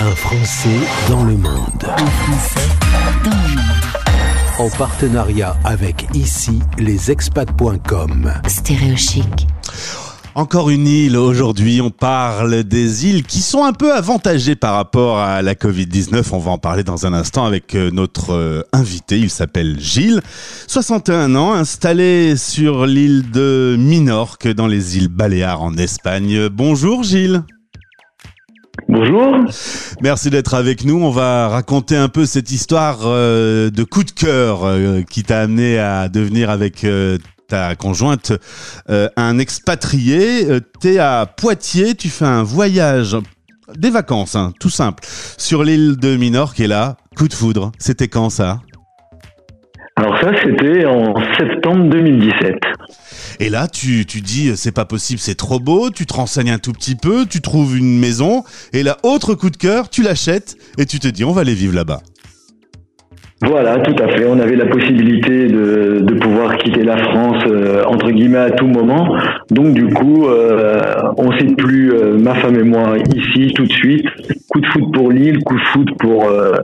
[0.00, 0.78] Un Français
[1.08, 1.84] dans le monde.
[4.58, 8.32] En partenariat avec ici les expats.com.
[8.46, 9.48] Stéréochic.
[10.36, 15.18] Encore une île aujourd'hui, on parle des îles qui sont un peu avantagées par rapport
[15.18, 16.28] à la Covid-19.
[16.30, 20.20] On va en parler dans un instant avec euh, notre euh, invité, il s'appelle Gilles,
[20.68, 26.48] 61 ans, installé sur l'île de Minorque dans les îles Baléares en Espagne.
[26.50, 27.42] Bonjour Gilles.
[28.98, 29.44] Bonjour.
[30.02, 31.00] Merci d'être avec nous.
[31.00, 35.38] On va raconter un peu cette histoire euh, de coup de cœur euh, qui t'a
[35.38, 37.16] amené à devenir avec euh,
[37.46, 38.32] ta conjointe
[38.88, 40.48] un expatrié.
[40.80, 43.16] T'es à Poitiers, tu fais un voyage,
[43.76, 47.70] des vacances, hein, tout simple, sur l'île de Minorque et là, coup de foudre.
[47.78, 48.58] C'était quand ça?
[49.94, 52.77] Alors ça, c'était en septembre 2017.
[53.40, 56.58] Et là, tu, tu dis, c'est pas possible, c'est trop beau, tu te renseignes un
[56.58, 60.56] tout petit peu, tu trouves une maison, et là, autre coup de cœur, tu l'achètes,
[60.78, 62.02] et tu te dis, on va aller vivre là-bas.
[63.40, 64.26] Voilà, tout à fait.
[64.26, 68.66] On avait la possibilité de, de pouvoir quitter la France euh, entre guillemets à tout
[68.66, 69.16] moment.
[69.50, 70.80] Donc du coup, euh,
[71.16, 74.06] on sait plus euh, ma femme et moi ici tout de suite.
[74.50, 76.56] Coup de foot pour l'île, coup de foot pour euh,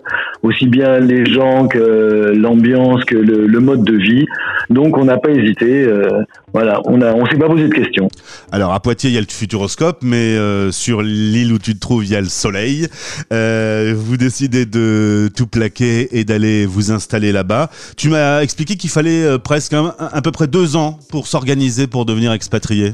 [0.42, 4.26] aussi bien les gens que l'ambiance, que le, mode de vie.
[4.68, 5.86] Donc on n'a pas hésité.
[6.54, 8.08] Voilà, on a, on s'est pas posé de questions.
[8.50, 10.38] Alors à Poitiers, il y a le Futuroscope, mais
[10.70, 12.86] sur l'île où tu te trouves, il y a le soleil.
[13.30, 17.68] vous décidez de tout plaquer et d'aller vous installer là-bas.
[17.96, 21.86] Tu m'as expliqué qu'il fallait euh, presque un, à peu près deux ans pour s'organiser
[21.86, 22.92] pour devenir expatrié.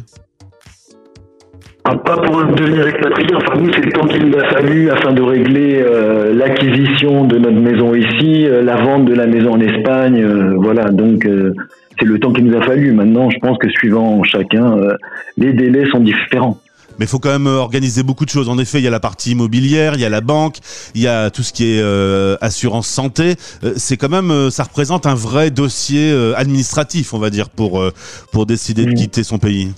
[1.84, 5.12] Ah, pas pour devenir expatrié, enfin nous c'est le temps qu'il nous a fallu afin
[5.12, 9.60] de régler euh, l'acquisition de notre maison ici, euh, la vente de la maison en
[9.60, 10.22] Espagne,
[10.56, 11.26] voilà, donc
[12.00, 12.92] c'est le temps qu'il nous a fallu.
[12.92, 14.76] Maintenant je pense que suivant chacun,
[15.36, 16.58] les délais sont différents
[17.00, 18.50] mais il faut quand même euh, organiser beaucoup de choses.
[18.50, 20.58] En effet, il y a la partie immobilière, il y a la banque,
[20.94, 23.36] il y a tout ce qui est euh, assurance santé.
[23.64, 27.82] Euh, c'est quand même, ça représente un vrai dossier administratif, on va dire, pour
[28.32, 29.72] pour décider de quitter son pays.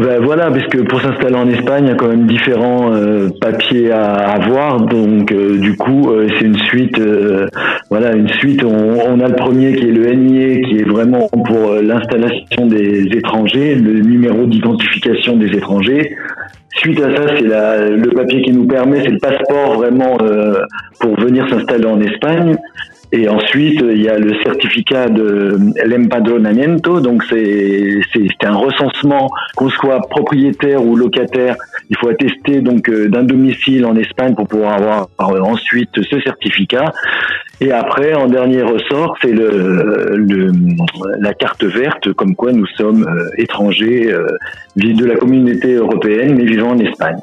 [0.00, 3.30] Ben voilà, parce que pour s'installer en Espagne, il y a quand même différents euh,
[3.40, 4.80] papiers à avoir.
[4.80, 7.00] Donc, euh, du coup, euh, c'est une suite.
[7.90, 8.62] voilà, une suite.
[8.62, 13.08] On, on, a le premier qui est le NIE, qui est vraiment pour l'installation des
[13.12, 16.16] étrangers, le numéro d'identification des étrangers.
[16.78, 20.16] Suite à ça, c'est le papier qui nous permet, c'est le passeport vraiment
[21.00, 22.56] pour venir s'installer en Espagne.
[23.10, 29.70] Et ensuite, il y a le certificat de l'empadronamiento, donc c'est c'est un recensement, qu'on
[29.70, 31.56] soit propriétaire ou locataire,
[31.90, 36.20] il faut attester donc euh, d'un domicile en Espagne pour pouvoir avoir euh, ensuite ce
[36.20, 36.92] certificat.
[37.60, 40.52] Et après, en dernier ressort, c'est le, le,
[41.18, 44.14] la carte verte, comme quoi nous sommes euh, étrangers
[44.76, 47.16] de la communauté européenne, mais vivant en Espagne.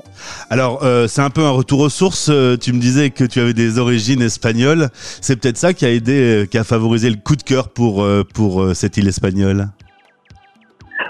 [0.49, 2.29] Alors, c'est un peu un retour aux sources.
[2.59, 4.89] Tu me disais que tu avais des origines espagnoles.
[4.93, 8.75] C'est peut-être ça qui a aidé, qui a favorisé le coup de cœur pour, pour
[8.75, 9.67] cette île espagnole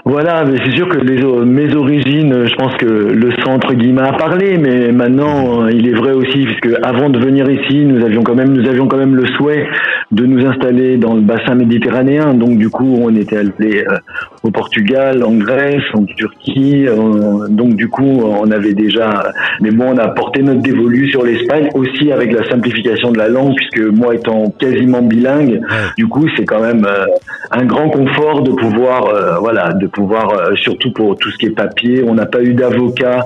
[0.08, 4.56] voilà, c'est sûr que les, mes origines, je pense que le centre guillemets a parlé,
[4.56, 8.52] mais maintenant il est vrai aussi, puisque avant de venir ici, nous avions quand même,
[8.52, 9.66] nous avions quand même le souhait
[10.12, 12.34] de nous installer dans le bassin méditerranéen.
[12.34, 13.96] Donc du coup, on était allé euh,
[14.42, 16.86] au Portugal, en Grèce, en Turquie.
[16.86, 21.24] Euh, donc du coup, on avait déjà, mais bon, on a porté notre dévolu sur
[21.24, 25.60] l'Espagne aussi avec la simplification de la langue, puisque moi étant quasiment bilingue,
[25.96, 27.06] du coup, c'est quand même euh,
[27.50, 32.04] un grand confort de pouvoir, voilà, de pouvoir, surtout pour tout ce qui est papier,
[32.06, 33.20] on n'a pas eu d'avocat,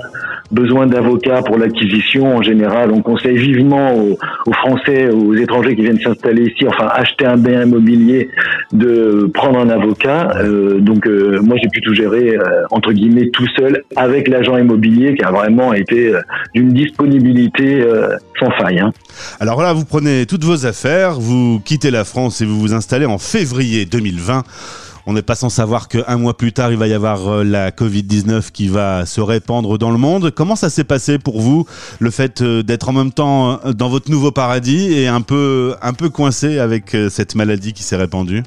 [0.50, 2.90] besoin d'avocat pour l'acquisition en général.
[2.92, 7.62] On conseille vivement aux, Français, aux étrangers qui viennent s'installer ici, enfin acheter un bien
[7.62, 8.28] immobilier,
[8.72, 10.32] de prendre un avocat.
[10.36, 12.36] Euh, donc euh, moi j'ai pu tout gérer
[12.70, 16.12] entre guillemets tout seul avec l'agent immobilier qui a vraiment été
[16.54, 17.84] d'une disponibilité
[18.38, 18.80] sans faille.
[18.80, 18.92] Hein.
[19.38, 23.06] Alors là, vous prenez toutes vos affaires, vous quittez la France et vous vous installez
[23.06, 24.42] en février 2020
[25.06, 27.70] on n'est pas sans savoir qu'un mois plus tard, il va y avoir euh, la
[27.70, 30.30] Covid-19 qui va se répandre dans le monde.
[30.30, 31.66] Comment ça s'est passé pour vous,
[31.98, 35.74] le fait euh, d'être en même temps euh, dans votre nouveau paradis et un peu,
[35.82, 38.42] un peu coincé avec cette maladie qui s'est répandue?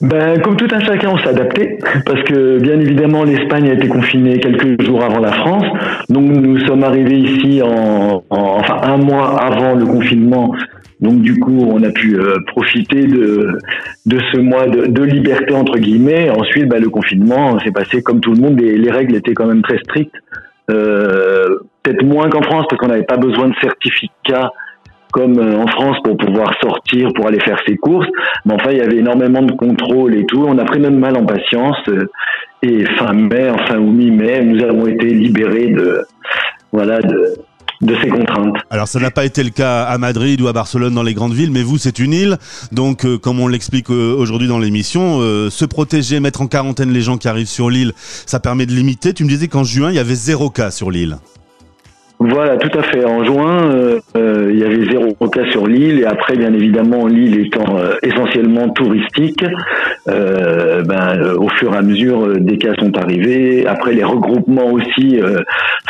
[0.00, 3.86] Ben, comme tout un chacun, on s'est adapté parce que bien évidemment l'Espagne a été
[3.86, 5.64] confinée quelques jours avant la France,
[6.08, 10.54] donc nous sommes arrivés ici en enfin un mois avant le confinement
[11.00, 13.58] donc du coup, on a pu euh, profiter de,
[14.06, 16.30] de ce mois de, de liberté entre guillemets.
[16.30, 18.60] Ensuite, bah, le confinement s'est passé comme tout le monde.
[18.60, 20.16] Et les règles étaient quand même très strictes.
[20.70, 24.52] Euh, Peut-être moins qu'en France parce qu'on n'avait pas besoin de certificat
[25.12, 28.06] comme euh, en France pour pouvoir sortir, pour aller faire ses courses.
[28.44, 30.44] Mais enfin, il y avait énormément de contrôle et tout.
[30.46, 31.78] On a pris notre mal en patience.
[32.62, 36.02] Et fin mai, enfin ou mi-mai, nous avons été libérés de
[36.70, 37.36] voilà de
[37.80, 38.56] de ces contraintes.
[38.70, 41.32] Alors ça n'a pas été le cas à Madrid ou à Barcelone dans les grandes
[41.32, 42.38] villes, mais vous c'est une île,
[42.72, 46.92] donc euh, comme on l'explique euh, aujourd'hui dans l'émission, euh, se protéger, mettre en quarantaine
[46.92, 49.14] les gens qui arrivent sur l'île, ça permet de limiter.
[49.14, 51.16] Tu me disais qu'en juin il y avait zéro cas sur l'île.
[52.22, 53.02] Voilà, tout à fait.
[53.02, 57.06] En juin, euh, euh, il y avait zéro cas sur l'île et après, bien évidemment,
[57.06, 59.42] l'île étant euh, essentiellement touristique,
[60.06, 63.66] ben, au fur et à mesure, des cas sont arrivés.
[63.66, 65.18] Après, les regroupements aussi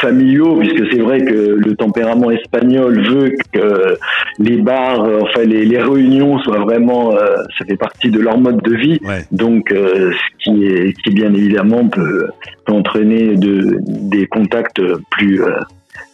[0.01, 3.97] familiaux, puisque c'est vrai que le tempérament espagnol veut que
[4.39, 8.75] les bars, enfin les, les, réunions soient vraiment, ça fait partie de leur mode de
[8.75, 9.01] vie.
[9.33, 10.13] Donc, ce
[10.43, 12.29] qui est, qui bien évidemment peut,
[12.67, 14.81] peut entraîner de, des contacts
[15.11, 15.43] plus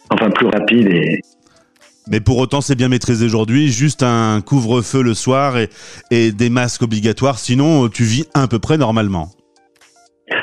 [0.09, 1.21] enfin plus rapide et
[2.09, 3.69] mais pour autant, c'est bien maîtrisé aujourd'hui.
[3.69, 5.69] Juste un couvre-feu le soir et,
[6.09, 7.37] et, des masques obligatoires.
[7.37, 9.29] Sinon, tu vis à peu près normalement.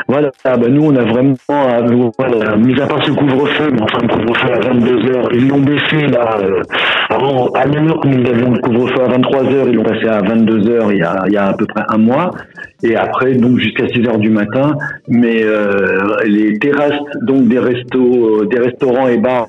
[0.09, 3.83] Voilà, ah bah, nous on a vraiment, euh, voilà, mis à part ce couvre-feu, mais
[3.83, 6.63] enfin le couvre-feu à 22h, ils l'ont baissé là, euh,
[7.11, 10.91] avant, à New York nous avions le couvre-feu à 23h, ils l'ont passé à 22h
[10.91, 12.31] il y, a, il y a à peu près un mois,
[12.83, 14.75] et après donc jusqu'à 6h du matin,
[15.09, 19.49] mais euh, les terrasses donc des restos, des restaurants et bars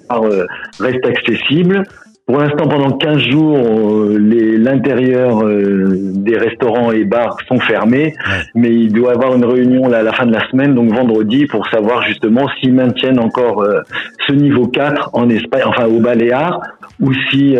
[0.80, 1.84] restent accessibles,
[2.25, 4.18] pour l'instant, pendant 15 jours, euh,
[4.57, 8.16] l'intérieur euh, des restaurants et bars sont fermés,
[8.56, 11.45] mais il doit y avoir une réunion à la fin de la semaine, donc vendredi,
[11.45, 13.81] pour savoir justement s'ils maintiennent encore euh,
[14.25, 16.62] ce niveau 4 en Espagne, enfin au Baléares,
[17.00, 17.57] ou si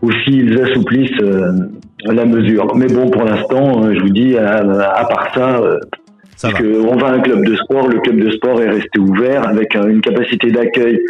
[0.00, 1.20] ou s'ils assouplissent
[2.04, 2.74] la mesure.
[2.76, 5.60] Mais bon, pour l'instant, je vous dis, à, à part ça.
[6.36, 9.46] ça on va à un club de sport, le club de sport est resté ouvert
[9.46, 11.00] avec une capacité d'accueil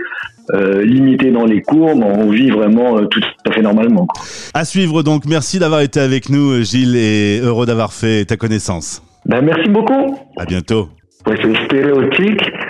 [0.54, 4.06] euh, limité dans les cours, mais on vit vraiment euh, tout à fait normalement.
[4.54, 9.02] À suivre donc, merci d'avoir été avec nous Gilles et heureux d'avoir fait ta connaissance.
[9.26, 10.18] Ben, merci beaucoup.
[10.36, 10.88] À bientôt.
[11.24, 11.36] Pues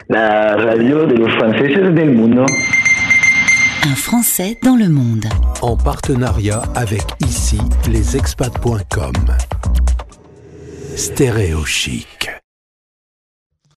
[0.09, 2.45] la radio de los franceses del mundo.
[3.85, 5.27] Un Français dans le monde.
[5.63, 7.59] En partenariat avec ici,
[7.89, 9.13] lesexpats.com.
[10.97, 12.28] Stéréo Chic.